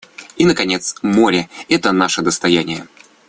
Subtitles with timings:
[0.35, 2.87] И наконец, море— это наше достояние.